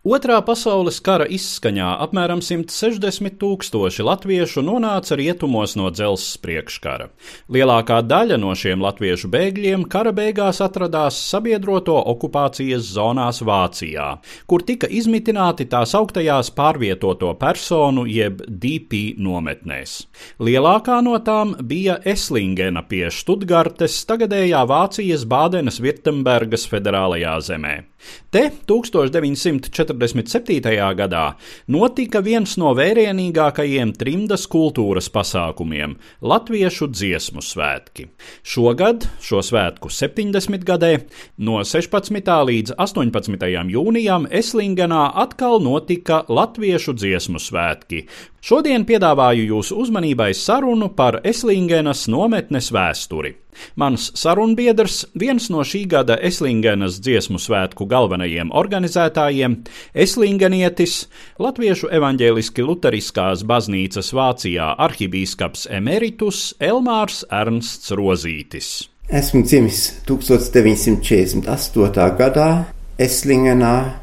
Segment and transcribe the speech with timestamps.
[0.00, 7.10] Otrā pasaules kara izskaņā apmēram 160 tūkstoši latviešu nonāca rietumos no dzelzs priekškara.
[7.52, 14.08] Lielākā daļa no šiem latviešu bēgļiem kara beigās atradās sabiedroto okupācijas zonās Vācijā,
[14.48, 20.06] kur tika izmitināti tās augtajās pārvietoto personu jeb DP nometnēs.
[20.40, 27.89] Lielākā no tām bija Eslingena pie Študgartes, tagadējā Vācijas Bādenes Virtembergas federālajā zemē.
[28.30, 30.94] Te 1947.
[30.96, 31.34] gadā
[31.66, 35.96] notika viens no vērienīgākajiem trimdas kultūras pasākumiem-
[36.30, 38.06] Latviešu dziesmu svētki.
[38.42, 41.00] Šogad, šo svētku 70 gadē,
[41.38, 42.44] no 16.
[42.46, 43.70] līdz 18.
[43.70, 48.06] jūnijam Eslingenā atkal notika Latviešu dziesmu svētki.
[48.40, 53.34] Šodien piedāvāju jūsu uzmanībai sarunu par Eslingenas nometnes vēsturi.
[53.76, 59.60] Mans sarunbiedrs, viens no šī gada Eslingenas dziesmu svētku galvenajiem organizētājiem,
[59.92, 68.88] Eslingenietis, Latviešu evaņģēliski luteriskās baznīcas Vācijā arhibīskaps emeritus Elmārs Ernsts Rozītis.
[69.12, 71.44] Esmu dzimis 1948.
[72.16, 72.64] gadā
[72.96, 74.00] Eslingenā.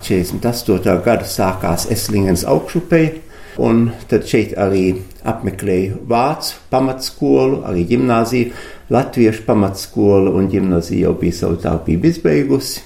[0.00, 1.02] 48.
[1.04, 3.29] gada sākās Eslingenas augšupē,
[3.60, 4.94] un tad šeit arī
[5.28, 8.54] apmeklēju Vācu pamatskolu, arī ģimnāziju.
[8.90, 12.82] Latviešu pamatskola un ģimnāzija jau bija savu tālpību izbeigusi.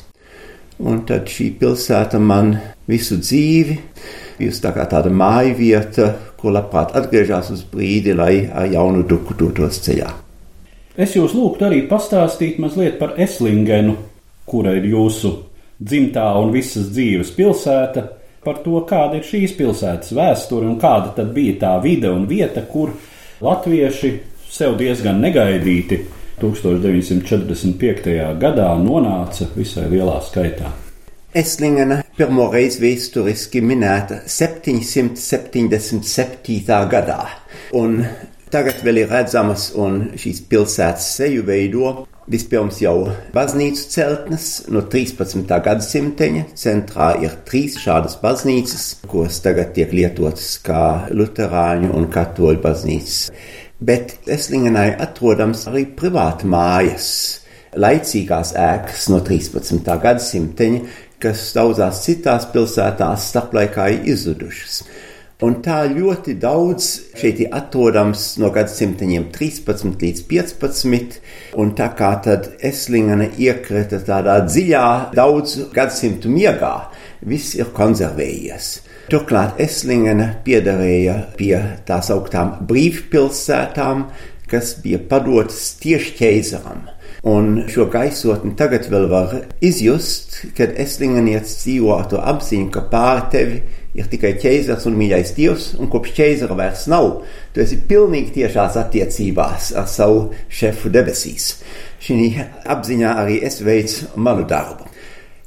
[0.84, 2.56] Un tad šī pilsēta man
[2.90, 3.78] visu dzīvi
[4.38, 9.36] bijusi tā kā tāda māja vieta, ko labprāt atgriežas uz brīdi, lai ar jaunu duku
[9.38, 10.10] dotos ceļā.
[10.94, 13.96] Es jūs lūgtu arī pastāstīt mazliet par Eslingenu,
[14.46, 15.32] kura ir jūsu
[15.82, 18.04] dzimtā un visas dzīves pilsēta,
[18.44, 22.60] par to, kāda ir šīs pilsētas vēsture un kāda tad bija tā vide un vieta,
[22.70, 22.88] kur
[23.44, 24.10] latvieši
[24.54, 25.96] sev diezgan negaidīti
[26.40, 28.38] 1945.
[28.40, 30.68] gadā nonāca visai lielā skaitā.
[31.34, 36.88] Eslingena pirmo reizi vēsturiski minēta 777.
[36.92, 37.22] gadā,
[37.74, 38.04] un
[38.54, 45.44] tagad vēl ir redzamas un šīs pilsētas seju veido Vispirms jau baznīcu celtnes no 13.
[45.66, 46.44] gadsimteņa.
[46.56, 53.18] Centrā ir trīs šādas baznīcas, kuras tagad tiek lietotas kā luterāņu un katoļu baznīcas.
[53.84, 57.10] Bet Eslingenai atrodams arī privāti mājas,
[57.76, 59.84] laicīgās ēkas no 13.
[59.84, 60.84] gadsimteņa,
[61.20, 64.80] kas daudzās citās pilsētās starplaikā ir izzudušas.
[65.42, 71.16] Un tā ļoti daudz šeit ir atrodams no gadsimteņiem 13 līdz 15,
[71.58, 74.84] un tā kā tad Eslingana iekrita tādā dziļā
[75.16, 76.74] daudzu gadsimtu miegā,
[77.26, 78.70] viss ir konservējies.
[79.10, 81.56] Turklāt Eslingana piederēja pie
[81.88, 84.06] tās augtām brīvpilsētām,
[84.46, 86.86] kas bija padotas tieši ķeizaram.
[87.26, 93.30] Un šo gaisotni tagad vēl var izjust, kad Eslinganietis dzīvo ar to apziņu, ka pāri
[93.32, 93.62] tevi
[93.94, 97.10] ir tikai ķēzars un mīļais dievs, un kopš ķēzara vairs nav.
[97.54, 101.52] Tu esi pilnīgi tiešās attiecībās ar savu šefu debesīs.
[102.02, 102.32] Šī
[102.74, 104.90] apziņā arī es veicu manu darbu.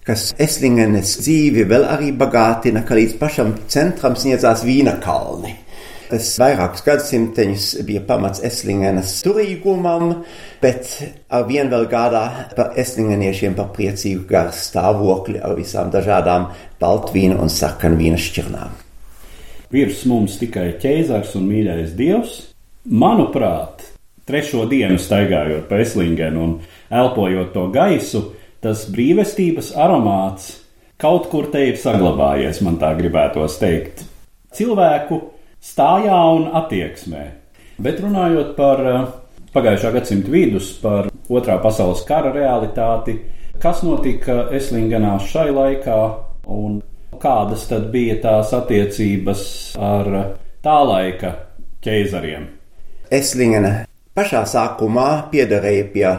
[0.07, 5.51] Kas Eslingenes dzīvi vēl arī bagātina, ka līdz pašam centram sniedzās vīna kalni.
[6.07, 10.21] Tas vairākus gadsimteņus bija pamats Eslingenas turīgumam,
[10.61, 10.87] bet
[11.27, 12.23] ar vien vēl gādā
[12.55, 16.47] par eslingeniešiem par priecīgu garu stāvokli ar visām dažādām
[16.79, 18.71] baltvīna un sarkanvīna šķirnām.
[19.75, 22.39] Virs mums tikai ķēzars un mīļais dievs.
[22.87, 23.83] Manuprāt,
[24.23, 26.57] trešo dienu staigājot pa Eslingenu un
[26.87, 28.29] elpojot to gaisu,
[28.63, 30.53] tas brīvestības aromāts
[30.97, 34.07] kaut kur te ir saglabājies, man tā gribētos teikt.
[34.55, 35.19] Cilvēku
[35.67, 37.23] stājā un attieksmē.
[37.83, 39.07] Bet runājot par eh,
[39.53, 43.17] pagājušā gadsimta vidus, par otrā pasaules kara realitāti,
[43.61, 45.99] kas notika Eslingenā šai laikā
[46.53, 46.79] un
[47.21, 49.43] kādas tad bija tās attiecības
[49.81, 50.09] ar
[50.63, 51.33] tā laika
[51.85, 52.47] ķeizariem?
[53.13, 53.71] Eslingena
[54.17, 56.09] pašā sākumā piederēja pie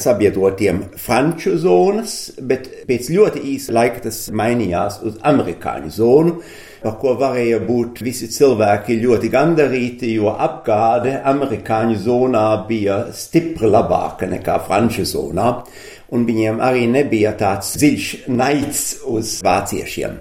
[0.00, 6.38] sabiedrotiem franču zonas, bet pēc ļoti īsa laika tas mainījās uz amerikāņu zonu.
[6.84, 14.28] Par ko varēja būt visi cilvēki ļoti gandarīti, jo apgāde amerikāņu zonā bija stipri labāka
[14.28, 15.46] nekā franču zonā,
[16.12, 20.18] un viņiem arī nebija tāds dziļš naids uz vāciešiem.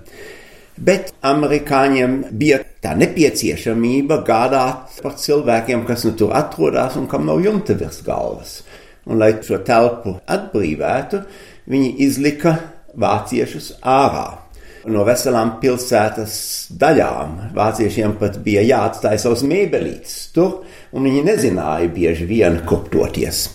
[0.83, 7.43] Bet amerikāņiem bija tā nepieciešamība gādāt par cilvēkiem, kas nu tur atrodas un kam nav
[7.43, 8.61] jumta virs galvas.
[9.03, 11.19] Un, lai šo telpu atbrīvētu,
[11.67, 12.55] viņi izlika
[12.95, 14.42] vāciešus ārā
[14.91, 16.35] no veselām pilsētas
[16.79, 17.35] daļām.
[17.55, 23.45] Vāciešiem pat bija jāatstāj savus mēbelītes tur, un viņi nezināja bieži vien koptoties.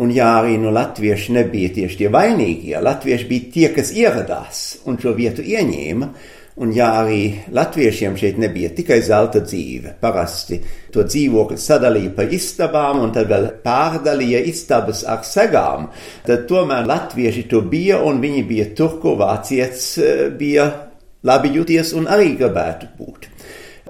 [0.00, 2.78] Un jā, arī no latvieši nebija tieši tie vainīgie.
[2.80, 6.08] Latvieši bija tie, kas ieradās un šo vietu ieņēma,
[6.60, 10.58] Un ja arī latviešiem šeit nebija tikai zelta dzīve, parasti
[10.92, 15.88] to dzīvokli sadalīja pa istabām un tad vēl pārdalīja istabas ar segām,
[16.26, 20.68] tad tomēr latvieši tur bija un viņi bija tur, ko vācietis eh, bija
[21.24, 23.30] labi jūties un arī gribētu būt.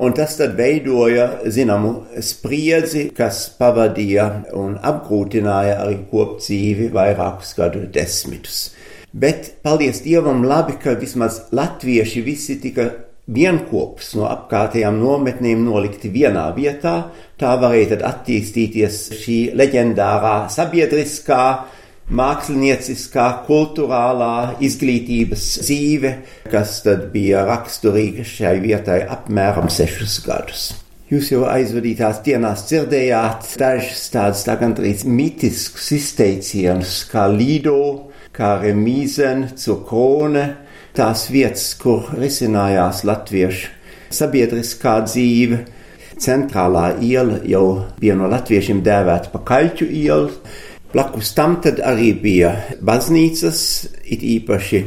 [0.03, 1.93] Un tas tad veidoja zināmu
[2.23, 8.69] spriedzi, kas pavadīja un apgrūtināja arī kopdzīvi vairākus gadu desmitus.
[9.13, 12.89] Bet, paldies Dievam, labi, ka vismaz latvieši visi tika
[13.29, 16.95] vienopus no apkārtējām nometnēm nolikti vienā vietā.
[17.39, 21.43] Tā varēja tad attīstīties šī leģendārā sabiedriskā,
[22.13, 26.15] mākslinieckā, kultūrālā izglītības dzīve,
[26.51, 30.71] kas tad bija raksturīga šai vietai apmēram sešus gadus.
[31.13, 39.47] Jūs jau aizvadītās dienās dzirdējāt dažus tādus tā gandrīz mitiskus izteicienus, kā Lido, kā remīzen,
[39.61, 40.45] cukrone,
[40.97, 43.71] tās vietas, kur risinājās latviešu
[44.13, 45.63] sabiedriskā dzīve.
[46.23, 47.65] Centrālā iela jau
[48.01, 50.31] bija no latviešiem dēvēta par kaļķu ielu.
[50.93, 52.53] Blakus tam arī bija
[52.85, 53.63] baznīcas,
[54.05, 54.83] it īpaši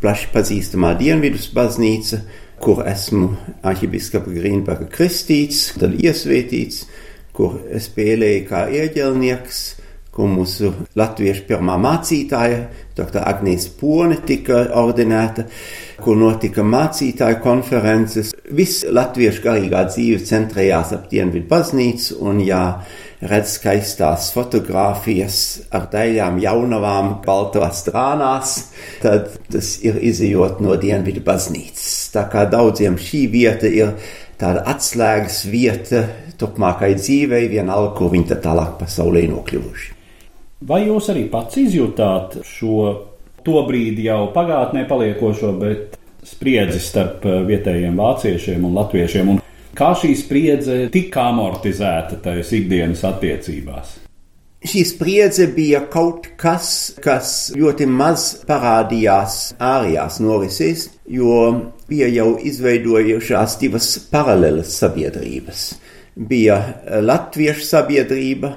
[0.00, 2.22] plaši pazīstamā Dienvidus baznīca,
[2.60, 3.32] kur esmu
[3.66, 6.84] arhibiskapa Grīnberga kristīts, tad iesvētīts,
[7.36, 9.60] kur spēlēju kā ieģelnieks
[10.14, 12.64] kur mūsu latviešu pirmā mācītāja,
[12.98, 13.20] dr.
[13.22, 15.46] Agnēs Pone, tika ordinēta,
[16.02, 18.32] kur notika mācītāju konferences.
[18.50, 22.64] Viss latviešu garīgā dzīve centrējās ap Dienvidu baznīcu, un jā,
[23.30, 25.38] redz skaistās fotogrāfijas
[25.76, 28.56] ar daļām jaunavām baltās strānās,
[29.04, 32.10] tad tas ir izjūt no Dienvidu baznīcas.
[32.16, 33.94] Tā kā daudziem šī vieta ir
[34.40, 36.02] tāda atslēgas vieta
[36.40, 39.99] turpmākai dzīvei, vienalga, kur viņi tad tālāk pasaulē nokļuvuši.
[40.60, 42.90] Vai jūs arī pats izjūtāt šo
[43.46, 45.96] to brīdi jau pagātnē paliekošo, bet
[46.26, 49.30] spriedzi starp eh, vietējiem vāciešiem un latviešiem?
[49.32, 49.40] Un
[49.76, 53.96] kā šī spriedze tika amortizēta tajās ikdienas attiecībās?
[54.60, 61.38] Šī spriedze bija kaut kas, kas ļoti maz parādījās ārējās norisēs, jo
[61.88, 65.70] bija jau izveidojušās divas paralelas sabiedrības.
[66.20, 66.58] Bija
[67.00, 68.52] latviešu sabiedrība,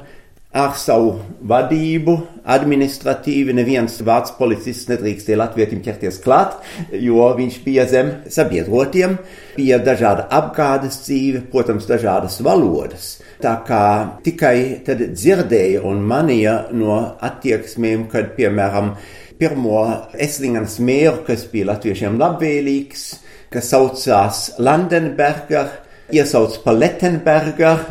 [0.53, 1.15] ar savu
[1.49, 2.13] vadību,
[2.53, 6.59] administratīvi neviens vārds policists nedrīkstēja latvietim ķerties klāt,
[6.93, 9.17] jo viņš bija zem sabiedrotiem,
[9.57, 13.15] bija dažāda apgādes dzīve, protams, dažādas valodas.
[13.41, 13.83] Tā kā
[14.25, 18.93] tikai tad dzirdēja un manīja no attieksmēm, kad, piemēram,
[19.41, 19.81] pirmo
[20.21, 23.07] Eslingens mēru, kas bija latviešiem labvēlīgs,
[23.53, 25.79] kas saucās Landenberger,
[26.13, 27.81] iesauc par Lettenberger,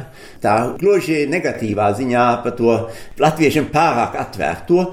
[0.42, 2.76] tā gluži negatīvā ziņā par to
[3.22, 4.86] latviešiem pārāk atvērto.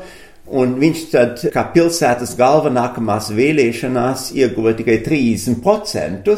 [0.59, 6.37] Un viņš tad, kā pilsētas galva nākamās vēlēšanās, ieguva tikai 30%,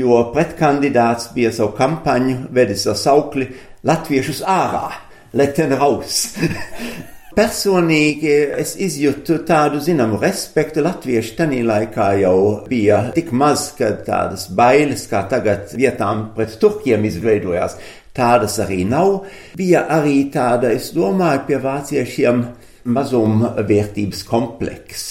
[0.00, 3.46] jo pretkandidāts bija savu kampaņu vedis ar saukli
[3.86, 4.88] Latviešus ārā,
[5.34, 6.26] leten raus.
[7.32, 10.82] Personīgi es izjūtu tādu zināmu respektu.
[10.84, 12.36] Latvieši tajā laikā jau
[12.68, 17.78] bija tik maz, ka tādas bailes kā tagad vietām pret turkiem izveidojās.
[18.12, 19.22] Tādas arī nav.
[19.56, 22.44] Bija arī tāda, es domāju, pie vāciešiem
[22.92, 25.08] mazumvērtības kompleks.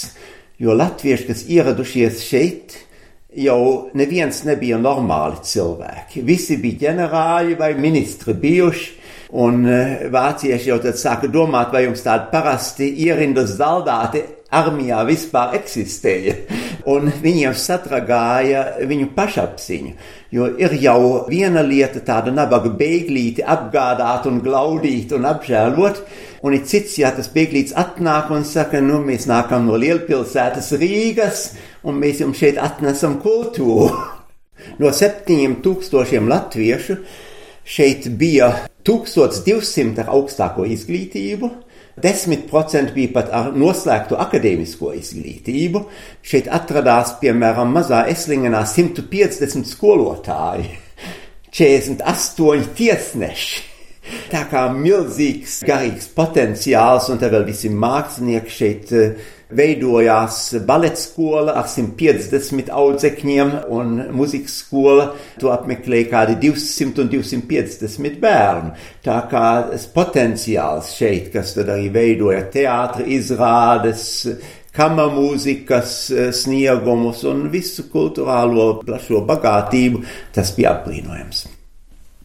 [0.62, 2.76] Jo latvieši, kas ieradušies šeit,
[3.34, 6.22] jau neviens nebija normāli cilvēki.
[6.22, 12.02] Visi bija ģenerāļi vai ministri bijuši Un eh, vācieši jau tad sāka domāt, vai jums
[12.04, 14.20] tādi parasti ierindas zaldāti
[14.52, 16.36] armijā vispār eksistēja.
[16.92, 19.92] Un viņiem satragāja viņu pašapziņu.
[20.34, 26.00] Jo ir jau viena lieta tāda nabaga bēglīti apgādāt un glaudīt un apžēlot,
[26.42, 31.44] un ir cits, ja tas bēglīts atnāk un saka, nu, mēs nākam no lielpilsētas Rīgas,
[31.84, 33.92] un mēs jums šeit atnesam kultūru.
[34.78, 36.98] No septiņiem tūkstošiem latviešu
[37.66, 38.52] šeit bija
[38.86, 41.50] 1200 ar augstāko izglītību,
[42.00, 45.82] 10% bija pat ar noslēgtu akadēmisko izglītību.
[46.24, 50.70] Šeit atradās, piemēram, mazā Eslingenā 150 skolotāji,
[51.58, 53.68] 48 tiesneši.
[54.32, 61.56] Tā kā milzīgs garīgs potenciāls, un te vēl visi mākslinieki šeit eh, veidojās balets skola
[61.60, 68.72] ar 150 audzekņiem, un muzikas skola to apmeklēja kādi 200 un 250 bērnu.
[69.04, 69.46] Tā kā
[69.94, 74.10] potenciāls šeit, kas tad arī veidoja teātra izrādes,
[74.76, 80.04] kamermūzikas eh, sniegumus un visu kultūrālo plašo bagātību,
[80.34, 81.44] tas bija apbrīnojams.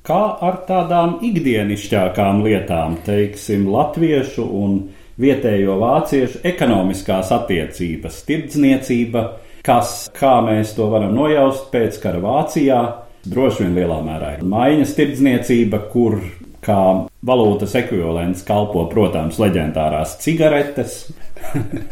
[0.07, 4.77] Kā ar tādām ikdienišķākām lietām, teiksim, latviešu un
[5.22, 9.24] vietējo vāciešu ekonomiskās attiecības, tirdzniecība,
[9.66, 12.82] kas, kā mēs to varam nojaust pēc kara Vācijā,
[13.28, 16.22] droši vien lielā mērā ir maiņas tirdzniecība, kur
[16.64, 16.80] kā
[17.28, 21.00] valūtas ekvivalents kalpo, protams, leģendārās cigaretes.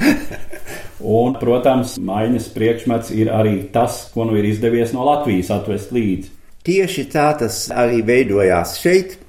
[1.19, 6.31] un, protams, maiņas priekšmets ir arī tas, ko nu ir izdevies no Latvijas atvest līdzi.
[6.65, 9.19] Tieši tā tas arī veidojās šeit.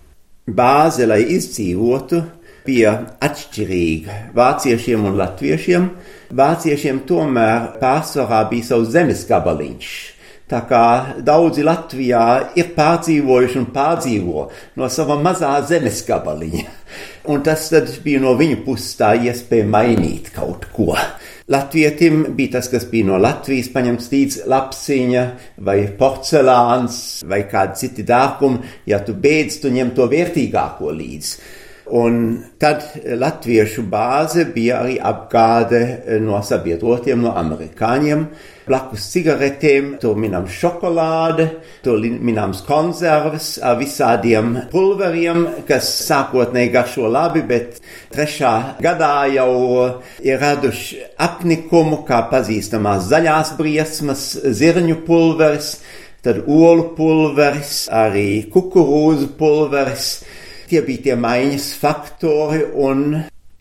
[0.47, 2.23] Bāze, lai izdzīvotu,
[2.67, 5.89] bija atšķirīga vāciešiem un latviešiem.
[6.37, 9.95] Vāciešiem tomēr pārsvarā bija savs zemes gabaliņš.
[10.47, 10.81] Tā kā
[11.27, 14.45] daudzi Latvijā ir pārdzīvojuši un pārdzīvo
[14.79, 16.67] no sava mazā zemes gabaliņa.
[17.35, 17.67] Un tas
[18.05, 20.95] bija no viņu puses tā iespēja mainīt kaut ko.
[21.51, 25.27] Latvietim bija tas, kas bija no Latvijas paņemts līdz lapsiņa
[25.67, 28.63] vai porcelāns vai kādi citi dārgumi.
[28.87, 31.37] Ja tu beidz, tu ņem to vērtīgāko līdzi.
[31.87, 32.17] Un
[32.59, 38.25] tad latviešu bāze bija arī apgāde no sabiedrotiem, no amerikāņiem.
[38.67, 41.45] Blakus cigaretēm tur minams šokolāde,
[41.85, 47.79] tur minams konserves ar visādiem pulveriem, kas sākotnēji garšo labi, bet
[48.11, 49.53] trešā gadā jau
[50.27, 55.77] ir raduši apnikumu, kā pazīstamās zaļās briesmas, zirņu pulveris,
[56.27, 60.17] tad olu pulveris, arī kukurūzu pulveris.
[60.67, 63.09] Tie bija tie maiņas faktori, un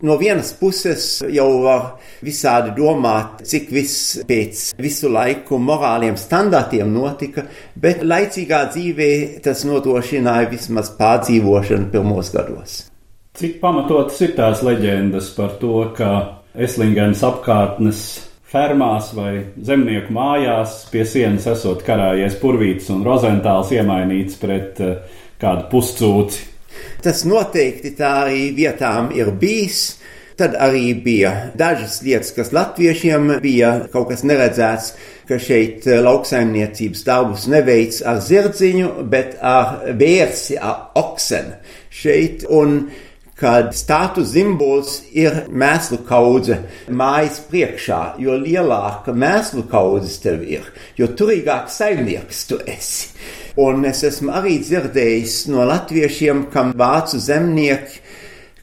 [0.03, 1.85] No vienas puses jau var
[2.19, 7.45] visādi domāt, cik viss pēc visu laiku morāliem standartiem notika,
[7.79, 9.07] bet laicīgā dzīvē
[9.45, 12.73] tas nodrošināja vismaz pārdzīvošanu pirmos gados.
[13.39, 16.09] Cik pamatotas ir tās leģendas par to, ka
[16.53, 18.01] Eslingens apkārtnes
[18.51, 19.31] fermās vai
[19.63, 24.99] zemnieku mājās pie sienas esot karājies purvītis un rozentāls iemainīts pret uh,
[25.39, 26.54] kādu puscūci
[27.03, 29.95] Tas noteikti tā arī vietām ir bijis.
[30.35, 34.89] Tad arī bija dažas lietas, kas latviešiem bija kaut kas neredzēts,
[35.29, 41.55] ka šeit lauksaimniecības darbus neveic ar zirdziņu, bet ar vērsi, ar okseni.
[41.87, 42.81] Šeit un
[43.39, 51.09] kad status simbols ir mēslu kaudze mājas priekšā, jo lielāka mēslu kaudzes tev ir, jo
[51.11, 53.11] turīgāks saimnieks tu esi.
[53.55, 58.01] Un es esmu arī dzirdējis no latviešiem, kam vācu zemnieki,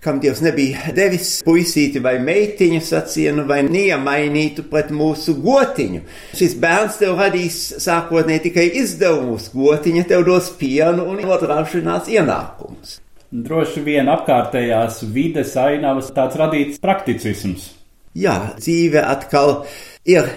[0.04, 6.02] kam Dievs nebija devis puisīti vai meitiņu sacienu vai niemainītu pret mūsu gotiņu.
[6.37, 12.99] Šis bērns tev radīs sākotnēji tikai izdevumus, gotiņa tev dos pienu un otrāšanās ienākumus.
[13.32, 17.70] Droši vien apkārtējās vides ainavas tāds radīts prakticisms.
[18.12, 19.62] Jā, dzīve atkal
[20.04, 20.28] ir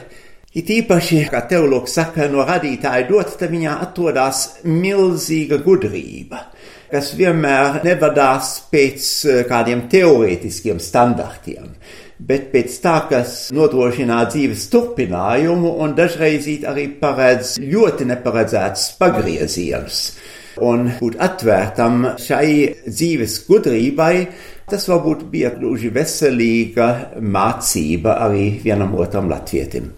[0.56, 6.46] It īpaši, kā teologs saka, no radītāja dot, tad viņā atrodas milzīga gudrība,
[6.88, 11.74] kas vienmēr nevadās pēc eh, kādiem teorētiskiem standartiem,
[12.24, 20.00] bet pēc tā, kas nodrošinā dzīves turpinājumu un dažreiz arī paredz ļoti neparedzētus pagriezienus.
[20.64, 22.48] Un būt atvērtam šai
[22.88, 24.14] dzīves gudrībai,
[24.72, 29.92] tas varbūt bija gluži veselīga mācība arī vienam otram latvietim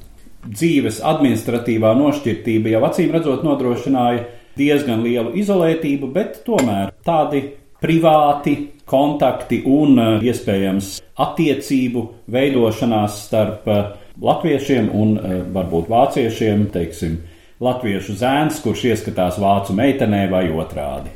[0.45, 4.25] dzīves administratīvā nošķirtība jau acīm redzot nodrošināja
[4.57, 7.43] diezgan lielu izolētību, bet tomēr tādi
[7.81, 8.55] privāti
[8.87, 12.03] kontakti un eh, iespējams attiecību
[12.33, 13.83] veidošanās starp eh,
[14.23, 17.19] latviešiem un eh, varbūt vāciešiem, teiksim,
[17.63, 21.13] latviešu zēns, kurš ieskatās vācu meitenē vai otrādi.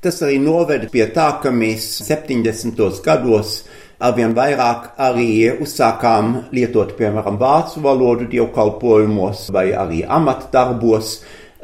[0.00, 2.78] Tas arī noveda pie tā, ka mēs 70.
[3.04, 3.58] gados
[4.00, 5.30] arvien vairāk arī
[5.60, 11.14] uzsākām lietot, piemēram, vācu valodu dievkalpojumos vai arī amatdarbos,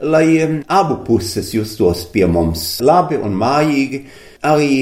[0.05, 0.29] lai
[0.69, 4.03] abu puses justos pie mums labi un mājīgi.
[4.47, 4.73] Arī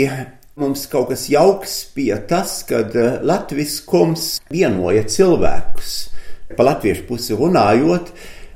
[0.61, 5.95] mums kaut kas jauks bija tas, kad uh, latviskums vienoja cilvēkus.
[6.55, 8.11] Pa latviešu pusi runājot,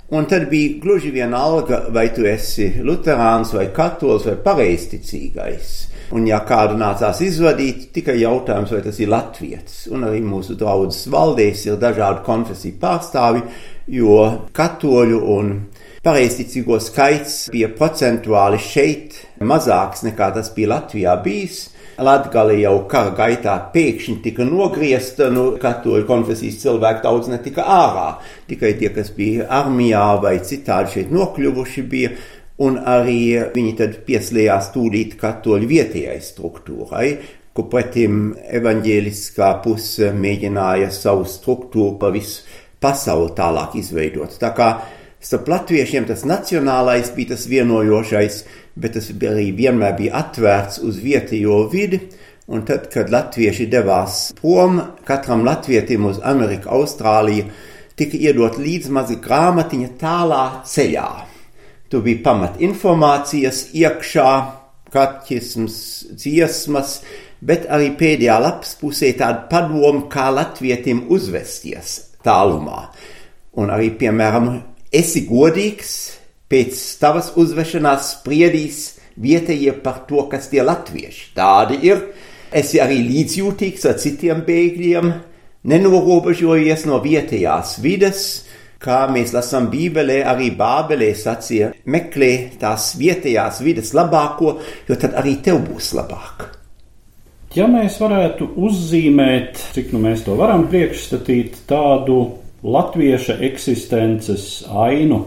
[0.09, 5.73] Un tad bija gluži vienalga, vai tu esi luterāns vai katolis vai pareizticīgais.
[6.09, 9.83] Un, ja kādu nācās izvadīt, tikai jautājums, vai tas ir latvietis.
[9.93, 13.43] Un arī mūsu draudzes valdēs ir dažādu konfesiju pārstāvi,
[13.93, 14.21] jo
[14.57, 15.50] katoļu un
[16.05, 21.67] pareizticīgo skaits bija procentuāli šeit mazāks nekā tas bija Latvijā bijis.
[21.99, 28.07] Latgali jau kara gaitā pēkšņi tika nogriezta, nu, katoļu konfesijas cilvēku daudz netika ārā.
[28.47, 32.12] Tikai tie, kas bija armijā vai citādi šeit nokļuvuši, bija.
[32.59, 37.11] Un arī viņi tad pieslējās tūlīt katoļu vietējai struktūrai,
[37.55, 42.43] kur pretim evaņģēliskā puse mēģināja savu struktūru pa visu
[42.83, 44.35] pasauli tālāk izveidot.
[44.43, 44.69] Tā kā
[45.23, 48.43] starp latviešiem tas nacionālais bija tas vienojošais,
[48.79, 52.03] bet tas arī vienmēr bija atvērts uz vietējo vidi.
[52.49, 57.50] Un tad, kad latvieši devās prom, katram latvietim uz Ameriku, Austrāliju,
[57.99, 61.11] tika iedot līdz maza grāmatiņa tālā ceļā.
[61.88, 64.33] Tur bija pamat informācijas iekšā,
[64.92, 65.78] kaķisms,
[66.16, 66.99] dziesmas,
[67.40, 72.88] bet arī pēdējā lapas pusē tāda padoma, kā latvietim uzvesties tālumā.
[73.59, 74.50] Un arī, piemēram,
[74.92, 75.95] esi godīgs,
[76.49, 78.83] pēc tavas uzvešanās spriedīs
[79.21, 82.04] vietējie par to, kas tie latvieši tādi ir.
[82.52, 85.11] Esi arī līdzjūtīgs ar citiem bēgļiem,
[85.68, 88.23] nenorobežojies no vietējās vides,
[88.82, 94.58] kā mēs lasām Bībelē, arī Bābelē sacīja, meklē tās vietējās vides labāko,
[94.88, 96.47] jo tad arī tev būs labāk.
[97.56, 102.20] Ja mēs varētu uzzīmēt, cik nu mēs to varam priekšstatīt, tādu
[102.62, 105.23] latvieša eksistences ainu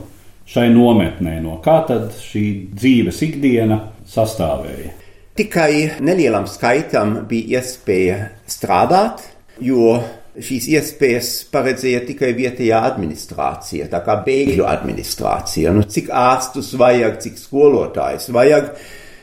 [0.51, 3.79] šai nometnē, no kā tad šī dzīves ikdiena
[4.12, 4.93] sastāvēja?
[5.36, 8.17] Tikai nelielam skaitam bija iespēja
[8.51, 9.24] strādāt,
[9.63, 9.96] jo
[10.40, 15.74] šīs iespējas paredzēja tikai vietējā administrācija, tā kā bēgļu administrācija.
[15.76, 18.74] Nu, cik ārstus vajag, cik skolotājus vajag,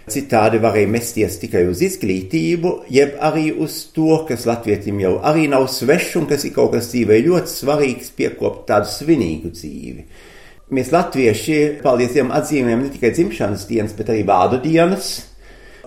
[0.09, 5.67] Citādi varēja mesties tikai uz izglītību, jeb arī uz to, kas latvietim jau arī nav
[5.69, 10.07] svešs un kas ir kaut kas dzīvē ļoti svarīgs, piekopt tādu svinīgu dzīvi.
[10.73, 15.13] Mēs latvieši, paldies Dievam, atzīmējam ne tikai dzimšanas dienas, bet arī vārdu dienas.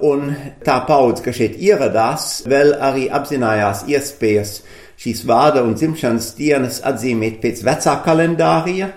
[0.05, 0.31] Un
[0.65, 4.55] tā paudze, kas šeit ieradās, vēl arī apzinājās iespējas
[5.01, 8.91] šīs vārda un dzimšanas dienas atzīmēt pēc vecā kalendārija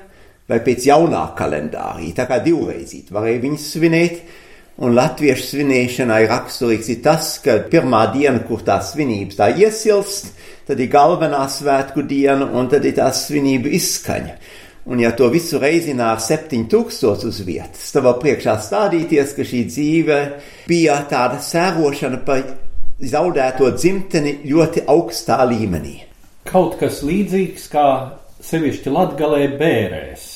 [0.49, 2.19] vai pēc jaunā kalendārija.
[2.21, 4.25] Tā kā divreizīt varēja viņus svinēt
[4.83, 10.33] Un latviešu svinēšanai raksturīgs ir tas, ka pirmā diena, kur tā svinības tā iesilst,
[10.67, 14.35] tad ir galvenā svētku diena, un tad ir tā svinība izskaņa.
[14.91, 19.63] Un ja to visu reizinā ar 7000 uz vietas, tad var priekšā stādīties, ka šī
[19.71, 20.19] dzīve
[20.67, 22.41] bija tāda sērošana pa
[23.03, 25.99] zaudēto dzimteni ļoti augstā līmenī.
[26.47, 27.87] Kaut kas līdzīgs kā
[28.45, 30.27] sevišķi latgalē bērēs,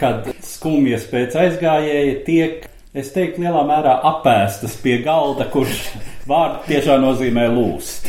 [0.00, 5.82] kad skumjas pēc aizgājēja tiek es teiktu, lielā mērā apēstas pie galda, kurš
[6.28, 8.08] vārdu tiešām nozīmē lūst.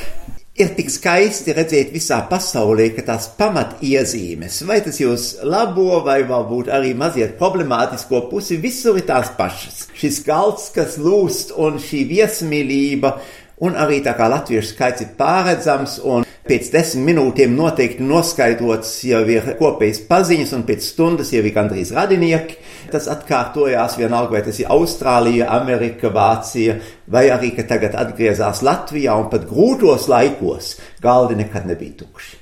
[0.57, 6.71] Ir tik skaisti redzēt visā pasaulē, ka tās pamatiezīmes, vai tas jūs labo, vai varbūt
[6.73, 9.83] arī mazliet problemātisko pusi, visur ir tās pašas.
[9.93, 13.19] Šis galds, kas lūst, un šī viesmīlība,
[13.61, 19.19] un arī tā kā latviešu skaits ir pārredzams, un Pēc desmit minūtēm noteikti noskaidrots jau
[19.27, 22.55] ir kopējas paziņas, un pēc stundas jau ir gandrīz radinieki.
[22.93, 26.77] Tas atkārtojās vienalga, vai tas ir Austrālija, Amerika, Vācija,
[27.11, 32.39] vai arī, ka tagad atgriezās Latvijā, un pat grūtos laikos galdi nekad nebija tukši.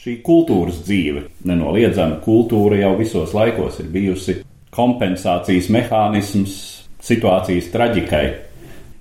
[0.00, 4.38] Šī kultūras dzīve, nenoliedzama kultūra jau visos laikos ir bijusi
[4.72, 6.56] kompensācijas mehānisms
[7.04, 8.24] situācijas traģikai.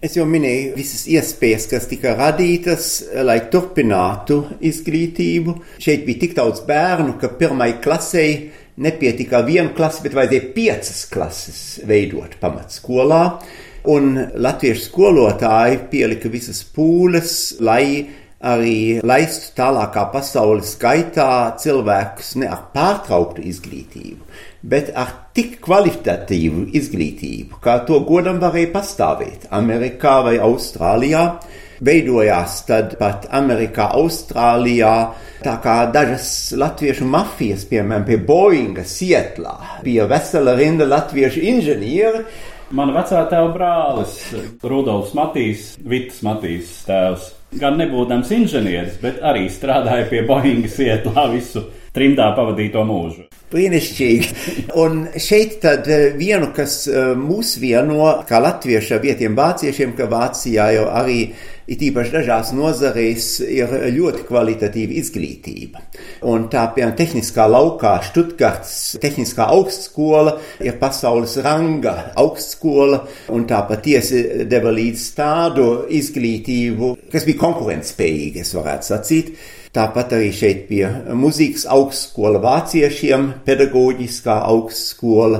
[0.03, 2.87] Es jau minēju visas iespējas, kas tika radītas,
[3.23, 5.53] lai turpinātu izglītību.
[5.79, 8.49] Šeit bija tik daudz bērnu, ka pirmai klasei
[8.83, 13.21] nepietika viena klase, bet vajadzēja piecas klases veidot pamatskolā.
[13.93, 14.11] Un
[14.43, 17.85] latviešu skolotāji pielika visas pūles, lai
[18.43, 21.29] arī laistu tālākā pasaules gaitā
[21.63, 24.19] cilvēkus ne ar pārtrauktu izglītību,
[24.63, 31.26] bet ar tik kvalitatīvu izglītību, kā to godam varēja pastāvēt Amerikā vai Austrālijā.
[31.84, 34.93] Veidojās tad pat Amerikā, Austrālijā,
[35.43, 42.23] tā kā dažas latviešu mafijas, piemēram, pie Boeinga, Sietlā, bija vesela rinda latviešu inženieri,
[42.73, 44.15] Mana vecā tēva brālis,
[44.65, 47.28] Rudolfs Matīs, Vitas Matīs tēvs,
[47.62, 53.27] gan nebūdams inženieris, bet arī strādāja pie Boeinga Sietlā visu trimdā pavadīto mūžu.
[53.53, 54.29] Brīnišķīgi.
[54.82, 60.71] Un šeit tad eh, vienu, kas eh, mūs vieno, kā latviešu vietiem vāciešiem, ka Vācijā
[60.73, 61.19] jau arī
[61.69, 65.84] it īpaši dažās nozarēs ir ļoti kvalitatīva izglītība.
[66.27, 73.03] Un tā, piemēram, tehniskā laukā Štutgarts tehniskā augstskola ir pasaules ranga augstskola,
[73.38, 79.36] un tā patiesi deva līdz tādu izglītību, kas bija konkurentspējīga, es varētu sacīt.
[79.73, 85.39] Tāpat arī šeit bija muzikas augstskola vāciešiem, pedagoģiskā augstskola,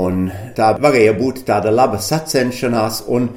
[0.00, 3.28] un tā varēja būt tāda laba sacenšanās, un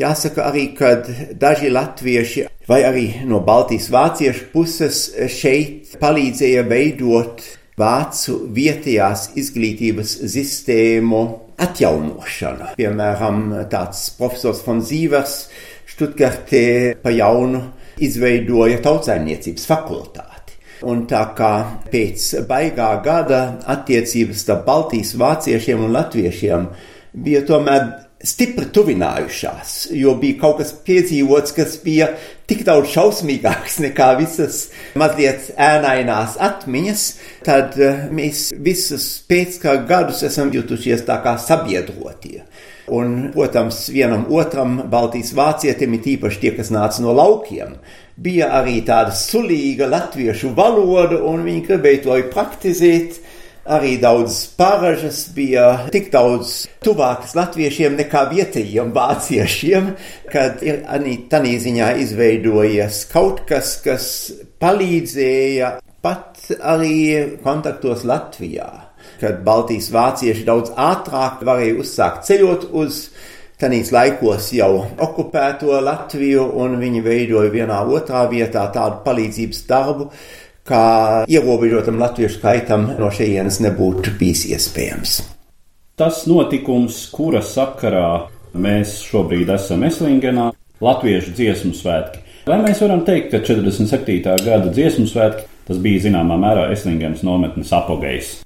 [0.00, 0.94] jāsaka arī, ka
[1.36, 5.02] daži latvieši vai arī no Baltijas vāciešu puses
[5.36, 7.44] šeit palīdzēja veidot
[7.80, 11.20] vācu vietējās izglītības sistēmu
[11.60, 12.72] atjaunošanu.
[12.80, 15.42] Piemēram, tāds profesors von Zīvers
[15.90, 16.64] Štutgartē
[17.02, 17.60] pa jaunu
[18.06, 20.58] izveidoja tautsaimniecības fakultāti.
[20.88, 21.54] Un tā kā
[21.92, 26.70] pēc baigā gada attiecības starp Baltijas vāciešiem un latviešiem
[27.12, 32.10] bija tomēr stipri tuvinājušās, jo bija kaut kas piedzīvots, kas bija
[32.50, 34.66] tik daudz šausmīgāks nekā visas
[35.00, 37.04] mazliet ēnainās atmiņas,
[37.46, 37.78] tad
[38.12, 42.44] mēs visus pēckara gadus esam jutušies tā kā sabiedrotie.
[42.90, 47.76] Un, protams, vienam otram Baltijas vācietim, it īpaši tie, kas nāca no laukiem,
[48.18, 53.20] bija arī tāda sulīga latviešu valoda, un viņi gribēja to praktizēt.
[53.70, 59.92] Arī daudz paražas bija tik daudz tuvākas latviešiem nekā vietējiem vāciešiem,
[60.32, 64.06] kad ir arī tādā ziņā izveidojies kaut kas, kas
[64.64, 68.89] palīdzēja pat arī kontaktos Latvijā
[69.20, 73.04] kad Baltijas vācieši daudz ātrāk varēja uzsākt ceļot uz
[73.60, 80.06] Tanīs laikos jau okupēto Latviju, un viņi veidoja vienā otrā vietā tādu palīdzības darbu,
[80.64, 80.84] kā
[81.28, 85.18] ierobežotam latviešu skaitam no šejienes nebūtu bijis iespējams.
[86.00, 92.22] Tas notikums, kura sakarā mēs šobrīd esam Eslingenā, Latviešu dziesmu svētki.
[92.48, 94.22] Vai mēs varam teikt, ka 47.
[94.46, 98.38] gada dziesmu svētki tas bija zināmā mērā Eslingenas nometnes apogejs?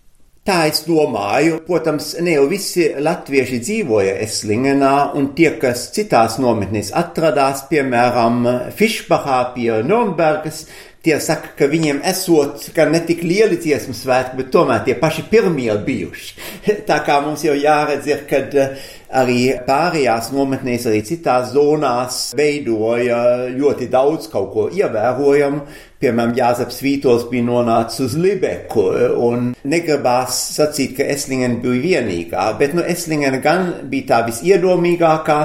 [0.44, 6.90] Tā es domāju, protams, ne jau visi latvieši dzīvoja Eslingenā, un tie, kas citās nometnēs
[7.00, 8.42] atradās, piemēram,
[8.76, 10.66] Fišbahā pie Nürnbergas,
[11.04, 15.24] tie saka, ka viņiem esot gan ne tik lieli dziesmu svētki, bet tomēr tie paši
[15.32, 16.36] pirmie bijuši.
[16.90, 23.48] Tā kā mums jau jāredz ir, kad eh, arī pārējās nometnēs, arī citās zonās veidoja
[23.56, 25.64] ļoti daudz kaut ko ievērojamu,
[26.04, 28.82] Piemēram, Jāzeps Vītols bija nonācis uz Libeku,
[29.24, 35.38] un negribās sacīt, ka Eslingen bija vienīgā, bet nu Eslingen gan bija tā visiedomīgākā,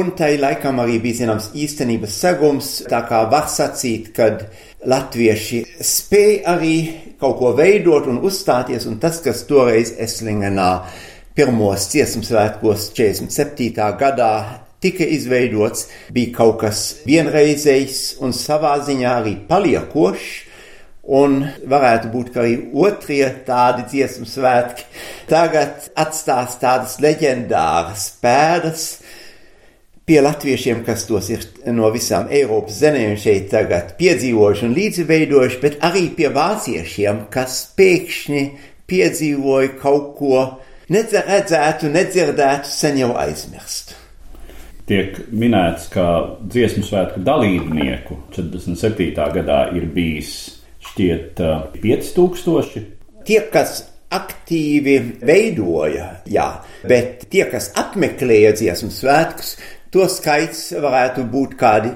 [0.00, 4.46] un tai laikam arī bija zināms īstenības segums, tā kā var sacīt, kad
[4.88, 6.76] latvieši spēja arī
[7.20, 10.70] kaut ko veidot un uzstāties, un tas, kas toreiz Eslingenā
[11.36, 13.76] pirmos dziesmu svētkos 47.
[14.00, 14.32] gadā
[14.82, 20.28] tika izveidots, bija kaut kas vienreizējs un savā ziņā arī paliekošs.
[21.18, 24.84] Un varētu būt, arī otrie tādi dziesmu svētki
[25.30, 28.82] tagad atstās tādas leģendāras pēdas
[30.04, 35.78] pie latviešiem, kas tos ir no visām Eiropas zemēm šeit tagad piedzīvojuši un līdzveidojuši, bet
[35.88, 38.42] arī pie vāciešiem, kas pēkšņi
[38.88, 40.42] piedzīvoja kaut ko
[40.92, 43.96] nedzirdzētu, nedzirdētu, sen jau aizmirst
[44.88, 46.06] tiek minēts, ka
[46.48, 49.12] dziesmu svētku dalībnieku 47.
[49.36, 50.32] gadā ir bijis
[50.90, 51.42] šķiet
[51.82, 52.84] 5000.
[53.28, 53.82] Tie, kas
[54.14, 56.48] aktīvi veidoja, jā,
[56.88, 59.56] bet tie, kas apmeklēja dziesmu svētkus,
[59.92, 61.92] to skaits varētu būt kādi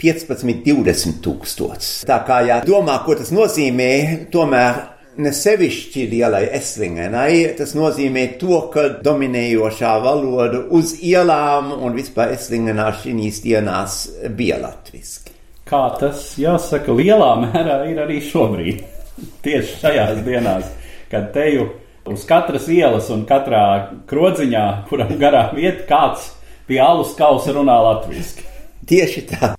[0.00, 1.92] 15, 20 tūkstoši.
[2.08, 3.92] Tā kā jādomā, ko tas nozīmē,
[4.32, 4.80] tomēr
[5.16, 7.54] ne sevišķi lielai eslingenai.
[7.58, 13.98] Tas nozīmē to, ka dominējošā valoda uz ielām un vispār eslingenā šīs dienās
[14.36, 15.32] bija latviski.
[15.64, 18.84] Kā tas jāsaka, lielā mērā ir arī šobrīd.
[19.44, 20.70] Tieši šajās dienās,
[21.10, 21.70] kad teju
[22.10, 23.64] uz katras ielas un katrā
[24.10, 26.32] krodziņā, kuram garām iet, kāds
[26.68, 28.44] pie alus kausa runā latviski.
[28.84, 29.54] Tieši tā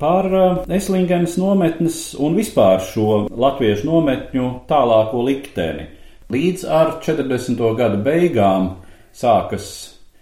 [0.00, 5.86] par eh, Eslingenes nometnes un vispār šo latviešu nometņu tālāko likteni.
[6.30, 7.60] Līdz ar 40.
[7.76, 8.74] gadu beigām
[9.16, 9.66] sākas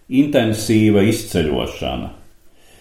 [0.08, 2.14] intensīva izceļošana.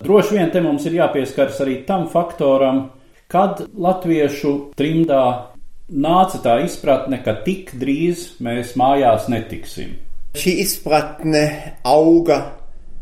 [0.02, 2.86] Droši vien te mums ir jāpieskaras arī tam faktoram,
[3.28, 5.24] kad latviešu trimdā
[5.90, 9.98] nāca tā izpratne, ka tik drīz mēs mājās netiksim.
[10.38, 11.44] Šī izpratne
[11.88, 12.40] auga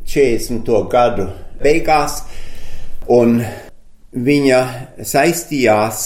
[0.08, 0.72] 40.
[0.90, 1.28] gadu
[1.62, 2.22] beigās,
[3.12, 3.42] un
[4.16, 4.60] viņa
[5.04, 6.04] saistījās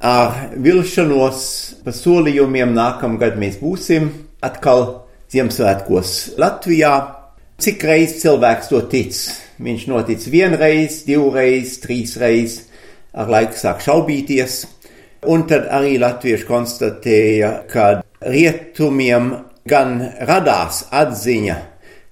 [0.00, 1.44] ar vilšanos
[1.84, 4.10] pa solījumiem nākamgad mēs būsim
[4.44, 6.94] atkal Ziemassvētkos Latvijā.
[7.60, 9.16] Cik reizes cilvēks to tic?
[9.60, 12.62] Viņš notic vienreiz, divreiz, trīsreiz,
[13.12, 14.62] ar laiku sāk šaubīties.
[15.28, 19.34] Un tad arī latvieši konstatēja, ka rietumiem
[19.68, 21.58] gan radās atziņa,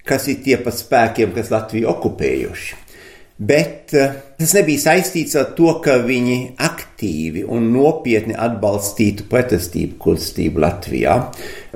[0.04, 2.76] kas ir tie pa spēkiem, kas Latviju okupējuši.
[3.38, 10.64] Bet uh, tas nebija saistīts ar to, ka viņi aktīvi un nopietni atbalstītu pretestību kustību
[10.64, 11.14] Latvijā.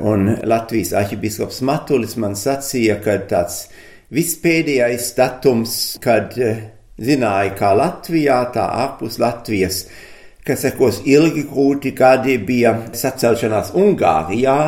[0.03, 3.69] Un Latvijas arhibiskaps Matulis man sacīja, ka tāds
[4.11, 6.65] vispēdējais datums, kad uh,
[6.99, 9.85] zināja, kā Latvijā, tā ārpus Latvijas,
[10.43, 14.59] ka sekos ilgi grūti gadi bija sacelšanās Ungārijā,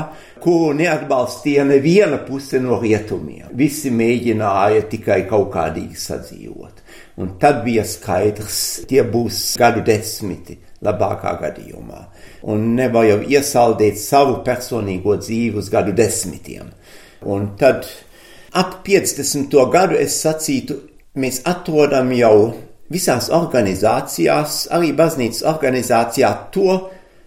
[0.44, 3.50] kuru neatbalstīja neviena puse no rietumiem.
[3.58, 6.83] Visi mēģināja tikai kaut kādīgi sadzīvot.
[7.20, 12.00] Un tad bija skaidrs, tie būs gadu desmiti, labākā gadījumā.
[12.50, 16.72] Un nevar jau iesaldēt savu personīgo dzīvi uz gadu desmitiem.
[17.22, 17.86] Un tad
[18.50, 19.54] ap 50.
[19.70, 20.80] gadu es sacītu,
[21.14, 22.36] mēs atrodam jau
[22.90, 26.80] visās organizācijās, arī baznīcas organizācijā, to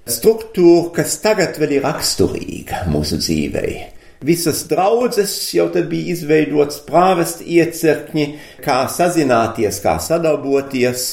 [0.08, 3.97] struktūru, kas tagad vēl ir raksturīga mūsu dzīvei.
[4.25, 8.25] Visas draudzes jau tad bija izveidotas prāvest iecirkņi,
[8.65, 11.12] kā sazināties, kā sadarboties.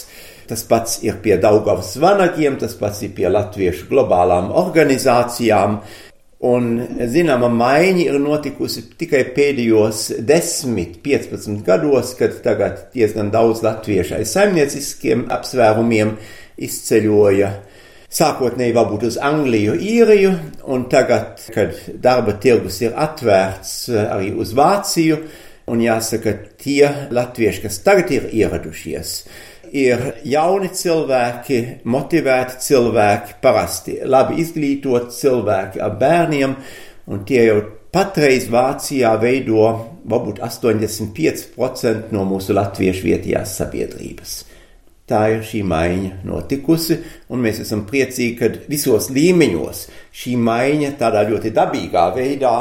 [0.49, 5.79] Tas pats ir pie Daugavas vanagiem, tas pats ir pie latviešu globālām organizācijām.
[6.45, 6.73] Un
[7.09, 14.33] zināma maiņa ir notikusi tikai pēdējos 10, 15 gados, kad tagad diezgan daudz latviešu aiz
[14.37, 16.19] saimnieciskiem apsvērumiem
[16.69, 17.55] izceļoja
[18.15, 20.35] sākotnēji varbūt uz Angliju, Īriju,
[20.71, 23.75] un tagad, kad darba tirgus ir atvērts
[24.05, 25.19] arī uz Vāciju,
[25.71, 29.15] un jāsaka, tie latvieši, kas tagad ir ieradušies,
[29.75, 36.57] ir jauni cilvēki, motivēti cilvēki, parasti labi izglītoti cilvēki ar bērniem,
[37.11, 37.61] un tie jau
[37.95, 39.67] patreiz Vācijā veido
[40.11, 44.43] varbūt 85% no mūsu latviešu vietējās sabiedrības.
[45.05, 46.97] Tā ir šī maiņa notikusi,
[47.29, 49.83] un mēs esam priecīgi, ka visos līmeņos
[50.17, 52.53] šī maiņa tādā ļoti dabīgā veidā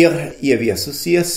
[0.00, 1.34] ir ieviesusies,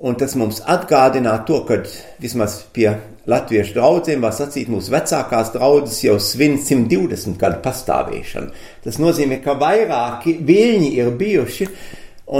[0.00, 1.82] un tas mums atgādina to, ka
[2.22, 2.88] vismaz pie
[3.28, 8.56] latviešu draugiem, var sacīt, mūsu vecākās draudzes jau svin 120 gadu pastāvēšanu.
[8.86, 11.68] Tas nozīmē, ka vairāki viļņi ir bijuši,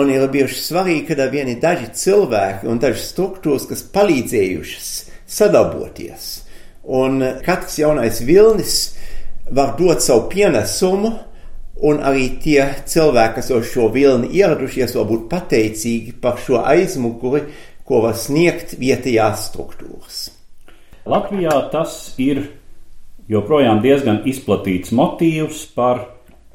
[0.00, 4.90] un ir bijuši svarīgi, ka vieni daži cilvēki un daži struktūras, kas palīdzējušas
[5.36, 6.32] sadarboties
[6.86, 8.76] Un katrs jaunais vilnis
[9.50, 11.12] var dot savu pienesumu,
[11.86, 17.42] un arī tie cilvēki, kas uz šo vilni ieradušies, var būt pateicīgi par šo aizmuguri,
[17.86, 20.22] ko var sniegt vietējās struktūras.
[21.06, 22.46] Latvijā tas ir
[23.30, 26.06] joprojām diezgan izplatīts motīvs par,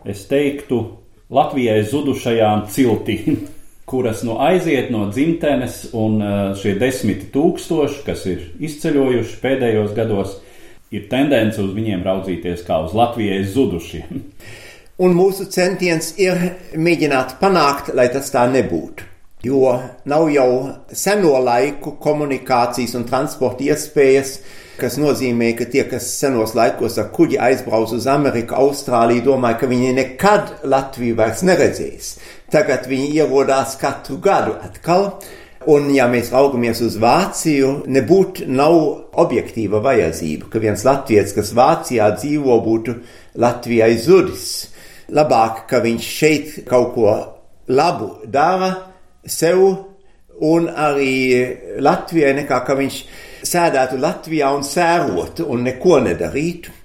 [0.08, 0.84] es teiktu,
[1.32, 3.46] Latvijai zudušajām ciltīm
[3.92, 10.38] kuras nu aiziet no dzimtenes, un uh, šie desmit tūkstoši, kas ir izceļojuši pēdējos gados,
[10.96, 14.22] ir tendence uz viņiem raudzīties kā uz Latvijai zudušiem.
[15.02, 16.38] Un mūsu centiens ir
[16.78, 19.08] mēģināt panākt, lai tas tā nebūtu.
[19.42, 19.72] Jo
[20.06, 20.50] nav jau
[20.94, 24.36] seno laiku komunikācijas un transporta iespējas,
[24.80, 29.70] kas nozīmē, ka tie, kas senos laikos ar kuģi aizbrauc uz Ameriku, Austrāliju, domāja, ka
[29.72, 32.16] viņi nekad Latviju vairs neredzēs.
[32.52, 35.12] Tagad viņi ierodās katru gadu atkal.
[35.70, 38.74] Un, ja mēs raugamies uz Vāciju, nebūtu nav
[39.22, 42.96] objektīva vajadzība, ka viens latviečs, kas Vācijā dzīvo, būtu
[43.42, 44.48] Latvijai zudis.
[45.14, 47.14] Labāk, ka viņš šeit kaut ko
[47.70, 48.72] labu dara
[49.28, 49.62] sev
[50.42, 51.14] un arī
[51.78, 52.98] Latvijai, nekā ka viņš
[53.44, 56.78] sēdētu Latvijā un sērotu un neko nedarītu.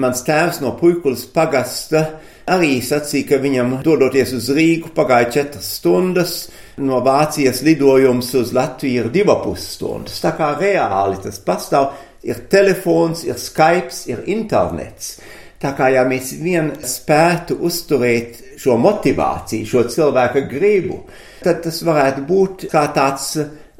[0.00, 2.02] Mans tēvs no Puikulas pagasta
[2.50, 6.34] arī sacīja, ka viņam dodoties uz Rīgu pagāja četras stundas,
[6.82, 10.18] no Vācijas lidojums uz Latviju ir divas pusstundas.
[10.22, 11.92] Tā kā reāli tas pastāv,
[12.26, 15.16] ir telefons, ir Skype, ir internets.
[15.62, 21.04] Tā kā ja mēs vien spētu uzturēt šo motivāciju, šo cilvēka gribu,
[21.44, 23.30] tad tas varētu būt kā tāds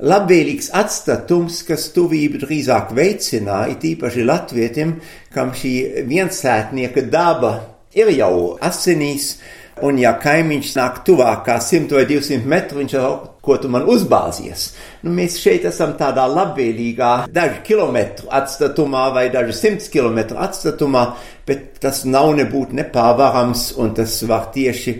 [0.02, 4.96] labvēlīgs atstatums, kas tuvību drīzāk veicināja, it īpaši latvietim,
[5.34, 5.74] kam šī
[6.08, 7.54] viensētnieka daba
[7.94, 9.36] ir jau asinīs,
[9.82, 13.10] un ja kaimiņš nāk tuvāk kā 100 vai 200 metru, viņš jau,
[13.44, 14.68] ko tu man uzbāzies.
[15.02, 21.04] Nu, mēs šeit esam tādā labvēlīgā, dažu kilometru atstatumā vai dažu simts kilometru atstatumā,
[21.46, 24.96] bet tas nav nebūtu nepārvarams, un tas var tieši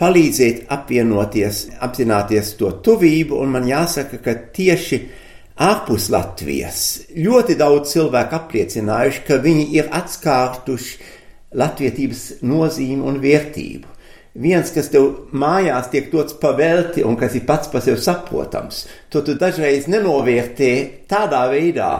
[0.00, 5.00] palīdzēt apvienoties, apzināties to tuvību, un man jāsaka, ka tieši
[5.64, 6.80] ārpus Latvijas
[7.14, 11.12] ļoti daudz cilvēku apliecinājuši, ka viņi ir atskārtuši
[11.54, 13.90] latvietības nozīmi un vērtību.
[14.44, 19.22] Viens, kas tev mājās tiek dots pavelti un kas ir pats par sevi saprotams, to
[19.22, 20.72] tu dažreiz nenovērtē
[21.06, 21.92] tādā veidā,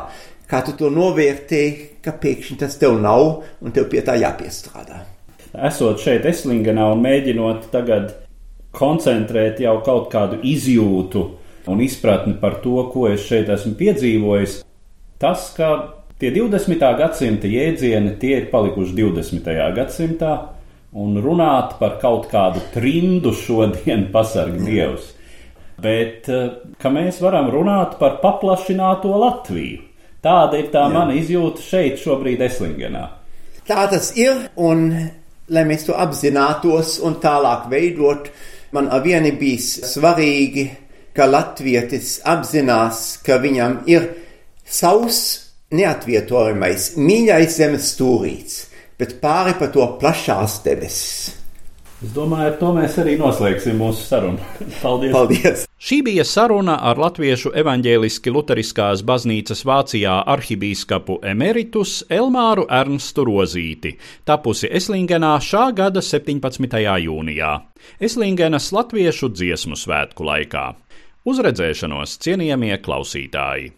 [0.50, 1.64] kā tu to novērtē,
[2.02, 5.13] ka pēkšņi tas tev nav un tev pie tā jāpiestrādā.
[5.54, 8.12] Esot šeit Eslingenā un mēģinot tagad
[8.74, 11.24] koncentrēt jau kaut kādu izjūtu
[11.70, 14.58] un izpratni par to, ko es šeit esmu piedzīvojis,
[15.22, 15.70] tas, ka
[16.20, 16.82] tie 20.
[16.98, 19.48] gadsimta jēdzieni tie ir palikuši 20.
[19.78, 20.34] gadsimtā,
[20.94, 25.12] un runāt par kaut kādu trimdu šodien pasarg Dievs.
[25.84, 29.82] Bet eh, ka mēs varam runāt par paplašināto Latviju.
[30.24, 30.92] Tāda ir tā Jā.
[30.92, 33.08] mana izjūta šeit, šobrīd, Eslingenā.
[33.68, 34.86] Tā tas ir, un
[35.48, 38.30] lai mēs to apzinātos un tālāk veidot,
[38.72, 40.68] man avieni bijis svarīgi,
[41.14, 44.08] ka latvietis apzinās, ka viņam ir
[44.64, 45.20] savs
[45.74, 48.60] neatvietojamais, mīļais zemes stūrīts,
[48.98, 51.43] bet pāri pa to plašās debesis.
[52.04, 54.40] Es domāju, ar to mēs arī noslēgsim mūsu sarunu.
[54.82, 55.12] Paldies!
[55.14, 55.62] Paldies.
[55.80, 63.94] Šī bija saruna ar Latviešu evaņģēliski luteriskās baznīcas Vācijā arhibīskapu emeritus Elmāru Ernstu Rozīti,
[64.28, 66.76] tapusi Eslingenā šā gada 17.
[67.06, 67.52] jūnijā,
[68.04, 70.66] Eslingenas latviešu dziesmu svētku laikā.
[71.24, 73.70] Uzredzēšanos cienījamie klausītāji!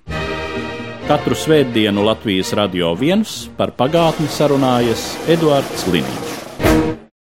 [1.07, 7.06] Katru svētdienu Latvijas radio viens par pagātni sarunājas Eduards Liniņš.